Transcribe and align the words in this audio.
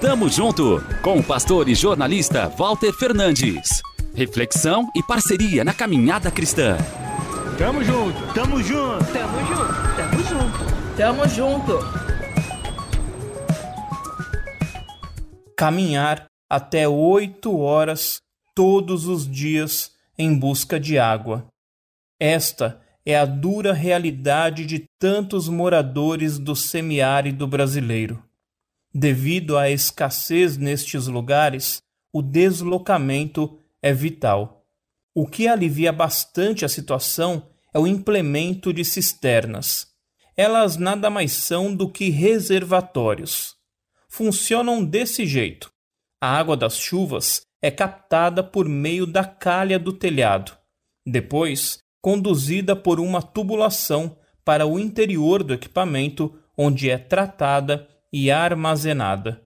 Tamo 0.00 0.28
junto 0.28 0.84
com 1.02 1.18
o 1.18 1.24
pastor 1.24 1.70
e 1.70 1.74
jornalista 1.74 2.50
Walter 2.50 2.92
Fernandes. 2.92 3.80
Reflexão 4.14 4.90
e 4.94 5.02
parceria 5.02 5.64
na 5.64 5.72
caminhada 5.72 6.30
cristã. 6.30 6.76
Tamo 7.56 7.82
junto, 7.82 8.34
tamo 8.34 8.62
junto, 8.62 9.04
tamo 9.10 9.38
junto, 9.46 9.96
tamo 9.96 10.22
junto, 10.22 10.96
tamo 10.98 11.28
junto. 11.28 11.78
Caminhar 15.56 16.26
até 16.50 16.86
oito 16.86 17.58
horas 17.58 18.18
todos 18.54 19.06
os 19.06 19.26
dias 19.26 19.92
em 20.18 20.38
busca 20.38 20.78
de 20.78 20.98
água. 20.98 21.46
Esta 22.20 22.82
é 23.04 23.16
a 23.16 23.24
dura 23.24 23.72
realidade 23.72 24.66
de 24.66 24.84
tantos 25.00 25.48
moradores 25.48 26.38
do 26.38 26.54
semiárido 26.54 27.46
brasileiro. 27.46 28.25
Devido 28.98 29.58
à 29.58 29.68
escassez 29.68 30.56
nestes 30.56 31.06
lugares, 31.06 31.82
o 32.10 32.22
deslocamento 32.22 33.58
é 33.82 33.92
vital. 33.92 34.64
O 35.14 35.26
que 35.26 35.46
alivia 35.46 35.92
bastante 35.92 36.64
a 36.64 36.68
situação 36.68 37.46
é 37.74 37.78
o 37.78 37.86
implemento 37.86 38.72
de 38.72 38.82
cisternas. 38.86 39.88
Elas 40.34 40.78
nada 40.78 41.10
mais 41.10 41.32
são 41.32 41.76
do 41.76 41.92
que 41.92 42.08
reservatórios. 42.08 43.54
Funcionam 44.08 44.82
desse 44.82 45.26
jeito: 45.26 45.70
a 46.18 46.34
água 46.34 46.56
das 46.56 46.78
chuvas 46.78 47.42
é 47.60 47.70
captada 47.70 48.42
por 48.42 48.66
meio 48.66 49.06
da 49.06 49.26
calha 49.26 49.78
do 49.78 49.92
telhado, 49.92 50.56
depois 51.06 51.80
conduzida 52.00 52.74
por 52.74 52.98
uma 52.98 53.20
tubulação 53.20 54.16
para 54.42 54.66
o 54.66 54.78
interior 54.78 55.42
do 55.42 55.52
equipamento, 55.52 56.34
onde 56.56 56.88
é 56.88 56.96
tratada 56.96 57.86
e 58.18 58.30
armazenada. 58.30 59.42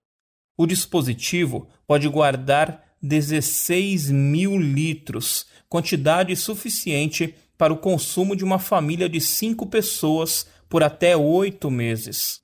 O 0.56 0.65
dispositivo 0.65 1.69
pode 1.88 2.06
guardar 2.09 2.84
16 3.02 4.13
mil 4.13 4.57
litros, 4.57 5.46
quantidade 5.68 6.37
suficiente 6.37 7.35
para 7.59 7.73
o 7.73 7.79
consumo 7.79 8.37
de 8.37 8.45
uma 8.45 8.60
família 8.60 9.09
de 9.09 9.21
cinco 9.21 9.66
pessoas 9.66 10.46
por 10.68 10.85
até 10.85 11.16
oito 11.16 11.68
meses. 11.68 12.43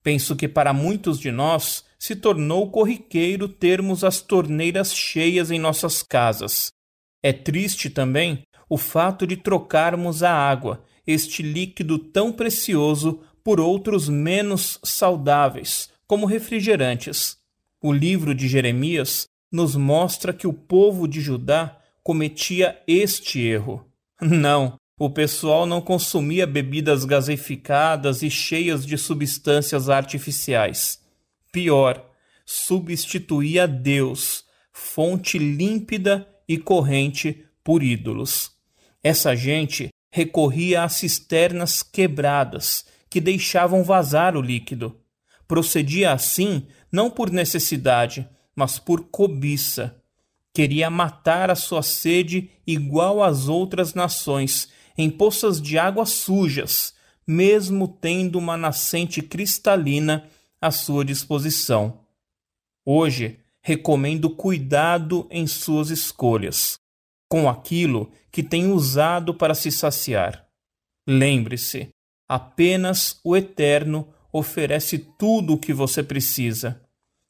Penso 0.00 0.36
que 0.36 0.46
para 0.46 0.72
muitos 0.72 1.18
de 1.18 1.32
nós 1.32 1.84
se 1.98 2.14
tornou 2.14 2.70
corriqueiro 2.70 3.48
termos 3.48 4.04
as 4.04 4.20
torneiras 4.20 4.94
cheias 4.94 5.50
em 5.50 5.58
nossas 5.58 6.04
casas. 6.04 6.70
É 7.20 7.32
triste 7.32 7.90
também 7.90 8.44
o 8.68 8.78
fato 8.78 9.26
de 9.26 9.36
trocarmos 9.36 10.22
a 10.22 10.30
água, 10.32 10.84
este 11.04 11.42
líquido 11.42 11.98
tão 11.98 12.30
precioso, 12.30 13.20
por 13.44 13.60
outros 13.60 14.08
menos 14.08 14.80
saudáveis, 14.82 15.90
como 16.06 16.26
refrigerantes. 16.26 17.36
O 17.80 17.92
livro 17.92 18.34
de 18.34 18.48
Jeremias 18.48 19.28
nos 19.52 19.76
mostra 19.76 20.32
que 20.32 20.46
o 20.46 20.52
povo 20.52 21.06
de 21.06 21.20
Judá 21.20 21.78
cometia 22.02 22.80
este 22.88 23.40
erro. 23.40 23.86
Não, 24.20 24.76
o 24.98 25.10
pessoal 25.10 25.66
não 25.66 25.82
consumia 25.82 26.46
bebidas 26.46 27.04
gaseificadas 27.04 28.22
e 28.22 28.30
cheias 28.30 28.86
de 28.86 28.96
substâncias 28.96 29.90
artificiais. 29.90 31.00
Pior, 31.52 32.10
substituía 32.46 33.68
Deus, 33.68 34.44
fonte 34.72 35.38
límpida 35.38 36.26
e 36.48 36.56
corrente, 36.56 37.44
por 37.62 37.82
ídolos. 37.82 38.52
Essa 39.02 39.34
gente 39.34 39.88
recorria 40.12 40.84
a 40.84 40.88
cisternas 40.88 41.82
quebradas 41.82 42.84
que 43.14 43.20
deixavam 43.20 43.84
vazar 43.84 44.36
o 44.36 44.40
líquido. 44.40 45.00
Procedia 45.46 46.10
assim 46.10 46.66
não 46.90 47.08
por 47.08 47.30
necessidade, 47.30 48.28
mas 48.56 48.76
por 48.80 49.04
cobiça. 49.04 50.02
Queria 50.52 50.90
matar 50.90 51.48
a 51.48 51.54
sua 51.54 51.80
sede 51.80 52.50
igual 52.66 53.22
às 53.22 53.46
outras 53.46 53.94
nações, 53.94 54.68
em 54.98 55.08
poças 55.08 55.62
de 55.62 55.78
águas 55.78 56.10
sujas, 56.10 56.92
mesmo 57.24 57.86
tendo 57.86 58.36
uma 58.36 58.56
nascente 58.56 59.22
cristalina 59.22 60.28
à 60.60 60.72
sua 60.72 61.04
disposição. 61.04 62.00
Hoje, 62.84 63.38
recomendo 63.62 64.28
cuidado 64.28 65.28
em 65.30 65.46
suas 65.46 65.88
escolhas, 65.88 66.80
com 67.28 67.48
aquilo 67.48 68.10
que 68.32 68.42
tem 68.42 68.72
usado 68.72 69.32
para 69.32 69.54
se 69.54 69.70
saciar. 69.70 70.48
Lembre-se, 71.06 71.94
Apenas 72.34 73.20
o 73.22 73.36
Eterno 73.36 74.08
oferece 74.32 74.98
tudo 74.98 75.52
o 75.52 75.56
que 75.56 75.72
você 75.72 76.02
precisa. 76.02 76.82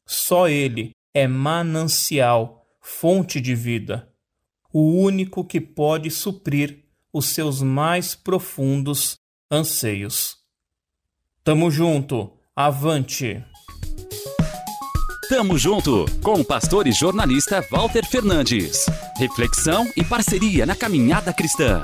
Só 0.03 0.49
Ele 0.49 0.95
é 1.13 1.27
manancial, 1.27 2.65
fonte 2.81 3.39
de 3.39 3.53
vida, 3.53 4.11
o 4.73 4.99
único 4.99 5.45
que 5.45 5.61
pode 5.61 6.09
suprir 6.09 6.85
os 7.13 7.27
seus 7.27 7.61
mais 7.61 8.15
profundos 8.15 9.15
anseios. 9.51 10.37
Tamo 11.43 11.69
junto, 11.69 12.31
avante! 12.55 13.45
Tamo 15.29 15.55
junto 15.55 16.05
com 16.23 16.41
o 16.41 16.45
pastor 16.45 16.87
e 16.87 16.91
jornalista 16.91 17.63
Walter 17.69 18.07
Fernandes. 18.07 18.87
Reflexão 19.17 19.87
e 19.95 20.03
parceria 20.03 20.65
na 20.65 20.75
caminhada 20.75 21.31
cristã. 21.31 21.83